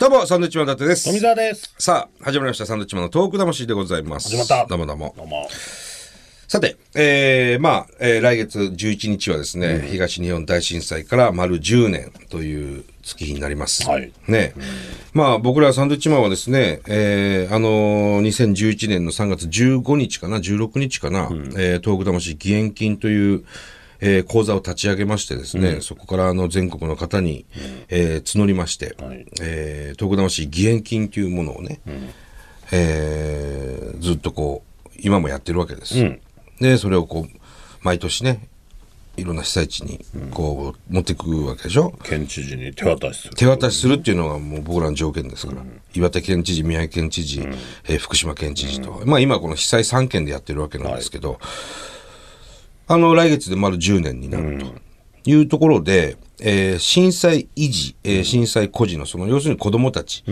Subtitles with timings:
[0.00, 1.04] どうも、サンドウィッチマン伊達です。
[1.04, 1.74] 富澤です。
[1.78, 2.64] さあ、始まりました。
[2.64, 4.30] サンドウィッチマンのトーク魂でございます。
[4.30, 5.14] 始まったどうもどうも。
[5.14, 5.46] どうも。
[6.48, 13.86] さて、えー、まあ、えー来月11日はですね、東日本大震災から丸10年という月日になります。
[13.86, 14.54] はいね。
[15.12, 21.28] まあ、僕らサンドウィッチマンはですね、えー、あのー2011年の3月15日かな、16日かな、
[21.58, 23.44] えー、東北魂義援金という、
[24.00, 27.44] えー講座を立ち上げましてですね、そこからあの全国の方に、
[27.88, 29.26] えー募りまして、はい。
[29.40, 31.80] えー東北魂義援金というものをね、
[32.72, 35.94] えーずっとこう今もやってるわけです、
[36.60, 37.38] でそれをこう
[37.82, 38.46] 毎年ね
[39.16, 41.92] いろんな被災地にこう持っていくわけでしょ？
[42.04, 43.34] 県知事に手渡しする。
[43.34, 45.62] 手渡しするっていうのがもう僕らの条件ですから、
[45.94, 47.40] 岩手県知事宮城県知事、
[47.88, 51.38] えー福島県知事と、まあ今この被災3県でやってるわけなんですけど、
[52.92, 54.58] あの来月で丸10年になる
[55.22, 60.24] というところで、えー震災維持、えー震災孤児のその要するに子どもたち、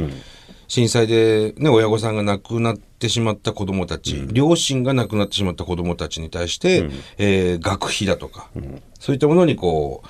[0.66, 8.48] 震災で、ね、親御さんが亡くなってしまった子どもたち、両親が亡くなってしまった子どもたちに対して、えー学費だとか、
[8.98, 10.08] そういったものにこう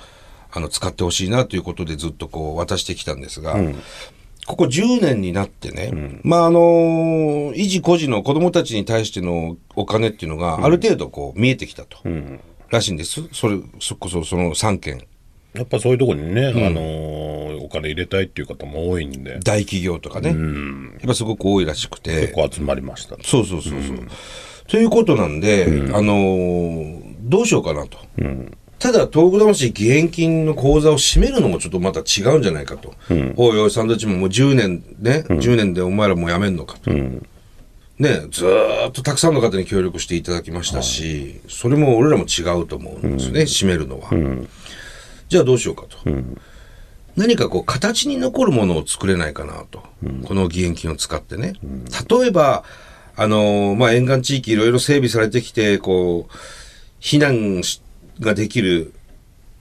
[0.51, 3.53] あの使ってほしいなということでずっとこう渡してきたんですが、
[4.49, 5.91] ここ10年になってね、
[6.23, 6.59] まああの
[7.53, 11.99] 維持孤児の子どもたちに対してのお金っていうのがある程度こう見えてきたと、
[12.71, 13.29] らしいんです。
[13.31, 15.03] それそこそその3件。
[15.53, 20.35] やっぱそういうところにね、あのーお金入れたいっていう方も多いんで、大企業とかね、や
[21.05, 22.21] っぱすごく多いらしくて。
[22.21, 23.17] 結構集まりました。
[23.23, 24.07] そうそうそうそう。
[24.67, 27.99] ということなんで、あのーどうしようかなと。
[28.79, 32.95] ただ、東北魂義援金の口座を閉めるのもちょっとまた違うんじゃないかと。
[33.35, 36.91] おいおい、サンドイッチももう10年ね、10年でお前らもうやめんのかと。
[36.91, 37.21] ね、
[38.31, 44.09] ずーっとたくさんの方に協力していただきましたし、それも俺らも違うと思うんですね、閉めるのは。
[45.27, 45.97] じゃあどうしようかと。
[47.17, 49.83] 何かこう形に残るものを作れないかなと、
[50.23, 51.55] この義援金を使ってね、
[52.09, 52.63] 例えば、
[53.17, 56.33] あのーまあ、沿岸地域いろいろ整備されてきて、こう、
[57.01, 57.81] 避難し
[58.19, 58.93] ができる、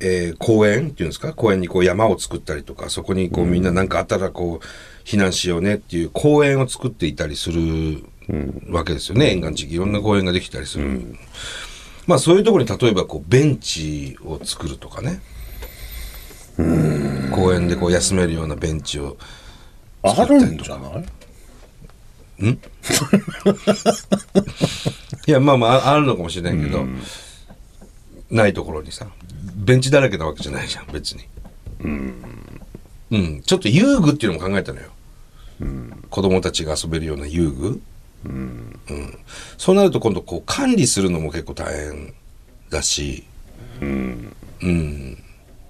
[0.00, 1.32] えー公園っていうんですか？
[1.32, 4.64] 公園にこう山を作ったりとか、そこにこうみんななんかあったらこう、
[5.06, 8.04] 避難しようねっていう公園を作っていたりする
[8.69, 9.74] わけですよね、沿岸地域。
[9.74, 11.16] いろんな公園ができたりする。
[12.06, 15.20] まあそういうところに例えばこうベンチを作るとかね。
[17.32, 19.16] 公園でこう休めるようなベンチを
[20.02, 21.04] あるんじゃない？
[25.26, 26.84] いやまあまあああるのかもしれないけど、
[28.31, 29.06] ないところにさ
[29.56, 31.25] ベンチだらけなわけじゃないじゃん別に。
[33.11, 34.89] うん、ちょっと遊具っていうのも考えたのよ、
[36.11, 37.81] 子供たちが遊べるような遊具。
[38.25, 38.78] うん、
[39.56, 42.15] そうなると今度こう管理するのも結構大変
[42.71, 43.25] だし。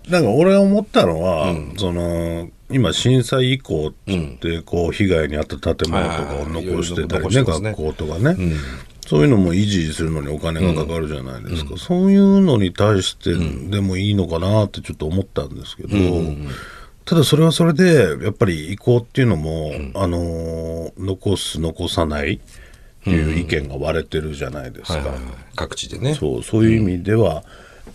[0.09, 3.93] なんか俺思ったのは、その、今震災以降っ
[4.39, 7.33] て、こう、被害に遭った建物とかを残してたりね、はいはいはい。
[7.33, 7.71] いろいろ残してますね。
[7.71, 8.37] 学校とかね。
[9.09, 11.79] そういうのも維持するのにお金がかかるじゃないですか。
[11.79, 13.33] そういうのに対して
[13.71, 15.97] でもいいのかなってちょっと思ったんですけど、
[17.07, 22.39] ただそれはそれで、やっぱり移行っていうのも、あのー残す、残さないっ
[23.03, 25.15] ていう意見が割れてるじゃないですか。
[25.57, 26.13] 各地でね。
[26.15, 27.45] そうそういう意味では、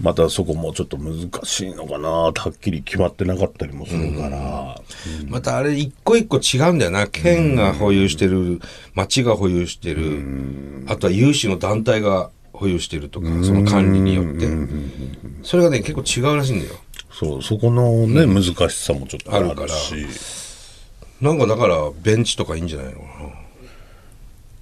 [0.01, 2.09] またそこもちょっと難しいのかな。
[2.09, 4.81] はっきり決まってなかったりもするから、
[5.27, 7.07] またあれ一個一個違うんだよな。
[7.07, 8.59] 県が保有してる
[8.93, 10.23] 町が保有してる。
[10.87, 14.47] あとは有志の団体が保有してるとかその管理によって。
[15.43, 16.75] それがね結構違うらしいんだよ。
[17.11, 19.67] そうそこのね、難しさもちょっとあるから。
[19.69, 19.95] し
[21.21, 23.09] なんかだからベンチとかいいんじゃないのかな。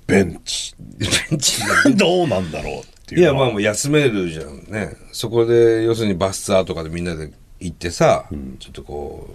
[0.06, 0.76] ベンチ。
[1.00, 1.62] ベンチ。
[1.96, 4.64] どうなんだろうっていういやまあもう休めるじゃん。
[4.70, 4.96] ね。
[5.12, 7.30] そこで要するにバスツアーとかでみんなで
[7.60, 8.26] 行ってさ、
[8.60, 9.28] ちょっとこ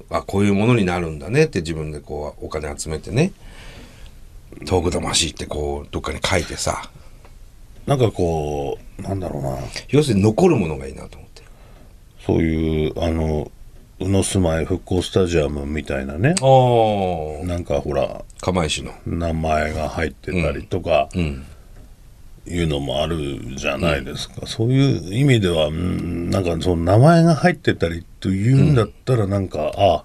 [0.00, 3.32] うあこういうものになるんだねって自分でこうお金集めてね。
[4.66, 6.90] 遠く魂ってこうどっかに書いてさ。
[7.86, 9.58] なんかこうなんだろうな。
[9.88, 11.42] 要するに残るものがいいなと思って。
[12.24, 13.50] そういうあの
[13.98, 16.34] 宇野住まい復興スタジアムみたいなね。
[17.44, 18.92] なんかほら釜石の。
[19.04, 21.44] 名前が入ってたりとか、ん
[22.46, 30.04] いうのもあるじゃないですか、そういう意味ではうんなんかその名前が入ってたりというんだったらなんか、あ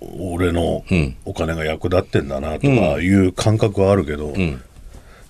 [0.00, 1.16] お俺のん。
[1.24, 4.34] お金が役立ってんだなとかいう感覚はあるけど、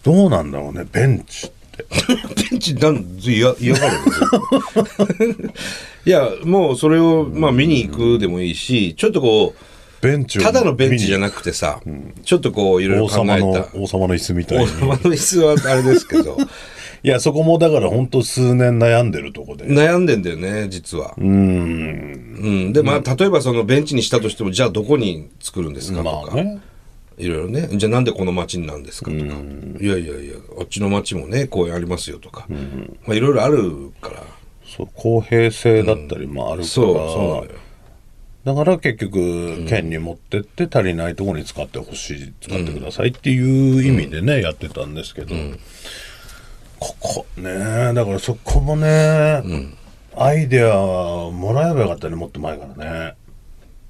[0.03, 1.85] どうなんだろうねベンチって。
[2.51, 3.97] ベンチなん嫌嫌がる
[6.05, 9.65] いやもうそれをまあ見に行くでもいいしちょっとこう
[10.01, 11.81] ただのベンチじゃななくてさ、
[12.25, 13.69] ちょっとこういろいろ王考えた。
[13.79, 14.65] 王様の椅子みたいに。
[14.65, 16.39] 王様の椅子はあれですけど。
[17.03, 19.65] いやそこもだから本当数年悩んでるとこで。
[19.67, 21.15] 悩んでんだよね実は。
[21.19, 21.29] うん。
[21.29, 21.31] う
[22.69, 22.73] ん。
[22.73, 26.61] でまあ例えばそのベンチにしたとしてもじゃあどこに作るんですかとか、まあね。
[27.19, 27.69] いろいろね。
[27.73, 32.47] じゃあなんでこの町になんですかとか、いやいやいやあっちの町もねこうありますよとか、
[33.07, 34.23] まあいろいろあるから。
[34.65, 37.51] そう公平性だったりもあるから、そうそうなのよ
[38.45, 45.35] だから結局県に持ってって足りないところに使ってほしい使ってくださいっていう意味でね、やってたんですけど、
[46.79, 49.43] ここねだからそこもね、
[50.17, 53.15] アイデアもらえばよかったねもっと前からね。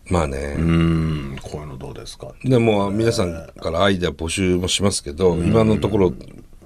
[0.06, 6.12] まあね、うんこういうのどうですかでも皆さんからアイデア募集もしますけど、今のところ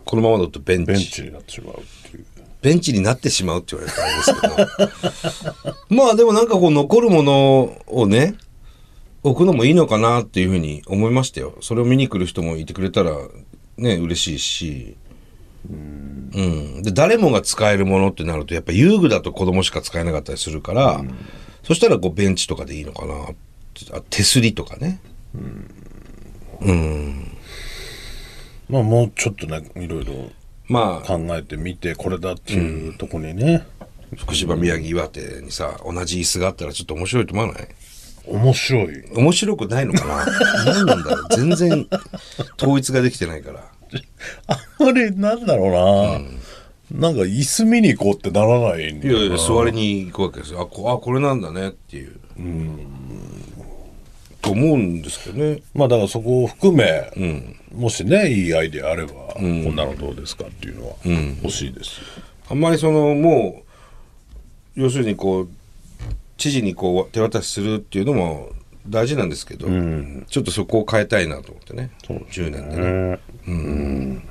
[0.07, 0.93] このままだとベンチ。
[0.93, 2.25] ベンチになってしまうっていう。
[2.63, 8.35] ベンチになってしまうって言われたらあれですけどまあでもなんかこう残るものをね
[9.23, 11.57] 置くのもいいのかなっていうふうに思いましたよ。
[11.61, 13.17] それを見に来る人もいてくれたら
[13.77, 14.97] ね嬉しいし。
[15.67, 21.03] うん、で誰もが使えるものってなるとやっぱ遊具だと子供しか使えなかったりするから、
[21.63, 23.15] そしたらこうベンチとかでいいのかな
[23.93, 25.01] あ手すりとかね。
[28.69, 30.31] まあもうちょっとねいろいろ
[30.69, 31.07] まあ。
[31.07, 33.67] 考えてみてこれだっていうとこにね、
[34.17, 37.69] 福島宮城岩手にさ同じ椅子があったらちょっと面白いと思わない？
[38.27, 39.05] 面白い。
[39.15, 40.27] 面白くないのかな？
[40.73, 41.37] 何なんだろう？
[41.37, 41.87] 全然
[42.59, 43.71] 統一ができてないから。
[44.47, 46.21] あんまりなんだろ
[46.91, 50.63] うな、なんか椅子見に行こうってならないいやいや座りに行くわけですよ。
[50.63, 52.17] あこあこれなんだねっていう。
[54.41, 55.63] と思うんですけどね。
[55.75, 57.11] まあだからそこを含め、
[57.75, 60.97] もしねいいアイデアあれば、こんなのどうですかっていうのは
[61.43, 62.05] 欲しいですよ、
[62.51, 63.64] あんまりそのもう
[64.77, 65.49] 要するにこう
[66.37, 68.51] 知事にこう手渡しするっていうのも
[68.89, 69.67] 大事なんですけど、
[70.29, 74.23] ちょっとそこを変えたいなと思ってね10年でね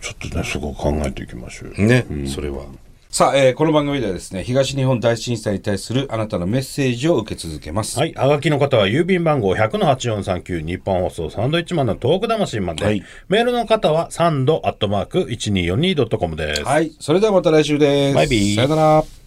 [0.00, 2.66] ちょっとねそこを考えていきましょうよね、それは
[3.10, 8.12] さあ、えーこの番組ではですね東日本大震災に対するあなたのメッセージを受け続けますはい。
[8.12, 12.84] はがきの方は郵便番号100-8439日本放送サンドイッチマンのトーク魂まで。
[12.84, 16.64] はいメールの方はサンドアットマーク 1242.com です。
[16.64, 16.92] はい。
[17.00, 18.14] それではまた来週です。
[18.14, 19.17] バイビーさよなら。